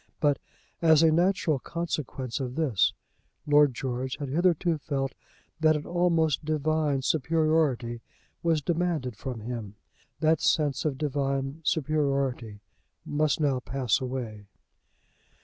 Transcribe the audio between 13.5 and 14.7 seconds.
pass away.